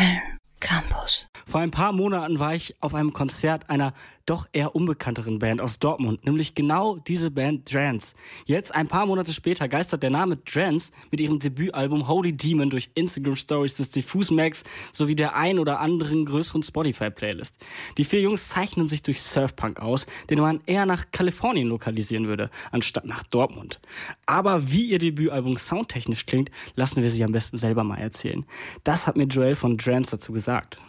there. 0.00 0.29
Vor 1.50 1.58
ein 1.58 1.72
paar 1.72 1.90
Monaten 1.90 2.38
war 2.38 2.54
ich 2.54 2.76
auf 2.80 2.94
einem 2.94 3.12
Konzert 3.12 3.68
einer 3.68 3.92
doch 4.24 4.46
eher 4.52 4.76
unbekannteren 4.76 5.40
Band 5.40 5.60
aus 5.60 5.80
Dortmund, 5.80 6.24
nämlich 6.24 6.54
genau 6.54 6.98
diese 6.98 7.32
Band 7.32 7.68
Trance. 7.68 8.14
Jetzt, 8.46 8.72
ein 8.72 8.86
paar 8.86 9.04
Monate 9.04 9.32
später, 9.32 9.66
geistert 9.66 10.04
der 10.04 10.10
Name 10.10 10.40
Trance 10.44 10.92
mit 11.10 11.20
ihrem 11.20 11.40
Debütalbum 11.40 12.06
Holy 12.06 12.36
Demon 12.36 12.70
durch 12.70 12.92
Instagram 12.94 13.34
Stories 13.34 13.74
des 13.74 13.90
Diffuse 13.90 14.32
Max 14.32 14.62
sowie 14.92 15.16
der 15.16 15.34
ein 15.34 15.58
oder 15.58 15.80
anderen 15.80 16.24
größeren 16.24 16.62
Spotify-Playlist. 16.62 17.58
Die 17.98 18.04
vier 18.04 18.20
Jungs 18.20 18.48
zeichnen 18.48 18.86
sich 18.86 19.02
durch 19.02 19.20
Surfpunk 19.20 19.80
aus, 19.80 20.06
den 20.30 20.38
man 20.38 20.60
eher 20.66 20.86
nach 20.86 21.06
Kalifornien 21.10 21.66
lokalisieren 21.66 22.28
würde, 22.28 22.50
anstatt 22.70 23.06
nach 23.06 23.24
Dortmund. 23.24 23.80
Aber 24.24 24.70
wie 24.70 24.90
ihr 24.90 25.00
Debütalbum 25.00 25.56
soundtechnisch 25.56 26.26
klingt, 26.26 26.52
lassen 26.76 27.02
wir 27.02 27.10
sie 27.10 27.24
am 27.24 27.32
besten 27.32 27.56
selber 27.56 27.82
mal 27.82 27.98
erzählen. 27.98 28.46
Das 28.84 29.08
hat 29.08 29.16
mir 29.16 29.24
Joel 29.24 29.56
von 29.56 29.76
Trance 29.78 30.12
dazu 30.12 30.32
gesagt. 30.32 30.80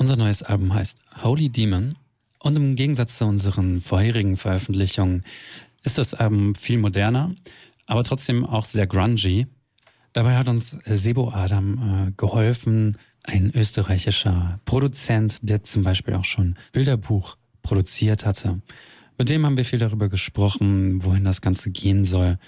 Unser 0.00 0.16
neues 0.16 0.44
Album 0.44 0.72
heißt 0.74 1.00
Holy 1.24 1.48
Demon 1.48 1.96
und 2.38 2.56
im 2.56 2.76
Gegensatz 2.76 3.18
zu 3.18 3.24
unseren 3.24 3.80
vorherigen 3.80 4.36
Veröffentlichungen 4.36 5.24
ist 5.82 5.98
das 5.98 6.14
Album 6.14 6.54
viel 6.54 6.78
moderner, 6.78 7.34
aber 7.86 8.04
trotzdem 8.04 8.46
auch 8.46 8.64
sehr 8.64 8.86
grungy. 8.86 9.48
Dabei 10.12 10.36
hat 10.36 10.48
uns 10.48 10.78
Sebo 10.84 11.30
Adam 11.30 12.06
äh, 12.08 12.12
geholfen, 12.16 12.96
ein 13.24 13.50
österreichischer 13.52 14.60
Produzent, 14.64 15.38
der 15.42 15.64
zum 15.64 15.82
Beispiel 15.82 16.14
auch 16.14 16.24
schon 16.24 16.56
Bilderbuch 16.70 17.36
produziert 17.62 18.24
hatte. 18.24 18.62
Mit 19.18 19.28
dem 19.28 19.44
haben 19.44 19.56
wir 19.56 19.64
viel 19.64 19.80
darüber 19.80 20.08
gesprochen, 20.08 21.02
wohin 21.02 21.24
das 21.24 21.40
Ganze 21.40 21.70
gehen 21.70 22.04
soll. 22.04 22.38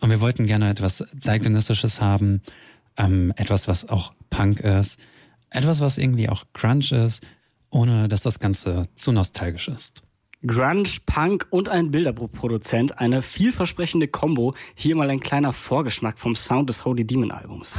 Und 0.00 0.10
wir 0.10 0.20
wollten 0.20 0.46
gerne 0.46 0.70
etwas 0.70 1.04
zeitgenössisches 1.18 2.00
haben, 2.00 2.42
ähm, 2.96 3.32
etwas, 3.34 3.66
was 3.66 3.88
auch 3.88 4.14
Punk 4.30 4.60
ist, 4.60 5.00
etwas, 5.52 5.80
was 5.80 5.98
irgendwie 5.98 6.28
auch 6.28 6.44
Crunch 6.52 6.92
ist, 6.92 7.22
ohne 7.70 8.08
dass 8.08 8.22
das 8.22 8.38
Ganze 8.38 8.84
zu 8.94 9.12
nostalgisch 9.12 9.68
ist. 9.68 10.02
Grunge, 10.44 10.88
Punk 11.06 11.46
und 11.50 11.68
ein 11.68 11.92
Bilderbuchproduzent, 11.92 12.98
eine 12.98 13.22
vielversprechende 13.22 14.08
Combo. 14.08 14.54
Hier 14.74 14.96
mal 14.96 15.08
ein 15.08 15.20
kleiner 15.20 15.52
Vorgeschmack 15.52 16.18
vom 16.18 16.34
Sound 16.34 16.68
des 16.68 16.84
Holy 16.84 17.06
Demon 17.06 17.30
Albums. 17.30 17.78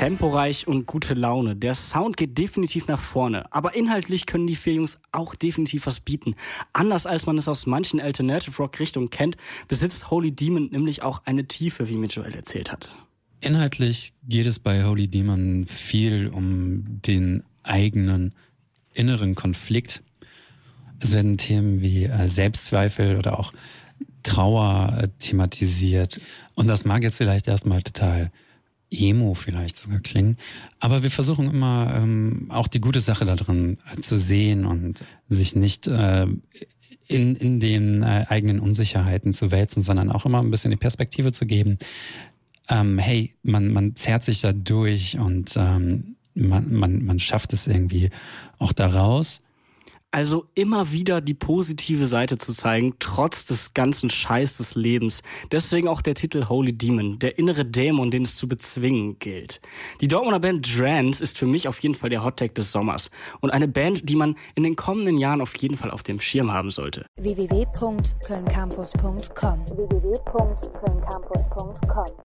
Temporeich 0.00 0.66
und 0.66 0.86
gute 0.86 1.12
Laune. 1.12 1.56
Der 1.56 1.74
Sound 1.74 2.16
geht 2.16 2.38
definitiv 2.38 2.86
nach 2.86 2.98
vorne, 2.98 3.52
aber 3.52 3.74
inhaltlich 3.74 4.24
können 4.24 4.46
die 4.46 4.56
vier 4.56 4.72
Jungs 4.72 4.98
auch 5.12 5.34
definitiv 5.34 5.84
was 5.84 6.00
bieten. 6.00 6.36
Anders 6.72 7.04
als 7.04 7.26
man 7.26 7.36
es 7.36 7.48
aus 7.48 7.66
manchen 7.66 8.00
Alternative 8.00 8.56
Rock 8.56 8.80
Richtungen 8.80 9.10
kennt, 9.10 9.36
besitzt 9.68 10.10
Holy 10.10 10.32
Demon 10.32 10.70
nämlich 10.70 11.02
auch 11.02 11.20
eine 11.26 11.44
Tiefe, 11.44 11.90
wie 11.90 11.96
mir 11.96 12.06
Joel 12.06 12.34
erzählt 12.34 12.72
hat. 12.72 12.88
Inhaltlich 13.42 14.14
geht 14.26 14.46
es 14.46 14.58
bei 14.58 14.86
Holy 14.86 15.06
Demon 15.06 15.66
viel 15.66 16.28
um 16.28 17.02
den 17.02 17.42
eigenen 17.62 18.34
inneren 18.94 19.34
Konflikt. 19.34 20.02
Es 20.98 21.12
werden 21.12 21.36
Themen 21.36 21.82
wie 21.82 22.04
äh, 22.04 22.26
Selbstzweifel 22.26 23.18
oder 23.18 23.38
auch 23.38 23.52
Trauer 24.22 24.96
äh, 24.98 25.08
thematisiert. 25.18 26.22
Und 26.54 26.68
das 26.68 26.86
mag 26.86 27.02
jetzt 27.02 27.18
vielleicht 27.18 27.48
erstmal 27.48 27.82
total 27.82 28.30
Emo 28.90 29.34
vielleicht 29.34 29.76
sogar 29.76 30.00
klingen. 30.00 30.36
Aber 30.78 31.02
wir 31.02 31.10
versuchen 31.10 31.50
immer 31.50 31.92
ähm, 31.96 32.46
auch 32.50 32.68
die 32.68 32.80
gute 32.80 33.00
Sache 33.00 33.24
da 33.24 33.36
drin 33.36 33.78
äh, 33.92 34.00
zu 34.00 34.16
sehen 34.16 34.66
und 34.66 35.04
sich 35.28 35.54
nicht 35.54 35.86
äh, 35.86 36.26
in, 37.06 37.36
in 37.36 37.60
den 37.60 38.02
äh, 38.02 38.26
eigenen 38.28 38.60
Unsicherheiten 38.60 39.32
zu 39.32 39.50
wälzen, 39.50 39.82
sondern 39.82 40.10
auch 40.10 40.26
immer 40.26 40.40
ein 40.40 40.50
bisschen 40.50 40.70
die 40.70 40.76
Perspektive 40.76 41.32
zu 41.32 41.46
geben. 41.46 41.78
Ähm, 42.68 42.98
hey, 42.98 43.34
man, 43.42 43.72
man 43.72 43.96
zerrt 43.96 44.22
sich 44.22 44.40
da 44.40 44.52
durch 44.52 45.18
und 45.18 45.56
ähm, 45.56 46.16
man, 46.34 46.72
man, 46.72 47.04
man 47.04 47.18
schafft 47.18 47.52
es 47.52 47.66
irgendwie 47.66 48.10
auch 48.58 48.72
da 48.72 48.86
raus. 48.86 49.40
Also 50.12 50.46
immer 50.54 50.90
wieder 50.90 51.20
die 51.20 51.34
positive 51.34 52.08
Seite 52.08 52.36
zu 52.36 52.52
zeigen, 52.52 52.94
trotz 52.98 53.46
des 53.46 53.74
ganzen 53.74 54.10
Scheiß 54.10 54.56
des 54.56 54.74
Lebens. 54.74 55.22
Deswegen 55.52 55.86
auch 55.86 56.02
der 56.02 56.14
Titel 56.14 56.48
Holy 56.48 56.72
Demon, 56.72 57.20
der 57.20 57.38
innere 57.38 57.64
Dämon, 57.64 58.10
den 58.10 58.24
es 58.24 58.36
zu 58.36 58.48
bezwingen 58.48 59.20
gilt. 59.20 59.60
Die 60.00 60.08
Dortmunder 60.08 60.40
Band 60.40 60.76
Drans 60.76 61.20
ist 61.20 61.38
für 61.38 61.46
mich 61.46 61.68
auf 61.68 61.78
jeden 61.78 61.94
Fall 61.94 62.10
der 62.10 62.24
Hottag 62.24 62.56
des 62.56 62.72
Sommers 62.72 63.12
und 63.40 63.50
eine 63.50 63.68
Band, 63.68 64.08
die 64.08 64.16
man 64.16 64.34
in 64.56 64.64
den 64.64 64.74
kommenden 64.74 65.16
Jahren 65.16 65.40
auf 65.40 65.56
jeden 65.56 65.76
Fall 65.76 65.92
auf 65.92 66.02
dem 66.02 66.18
Schirm 66.18 66.52
haben 66.52 66.72
sollte. 66.72 67.06
www.kölncampus.com 67.16 69.64
www 69.76 70.10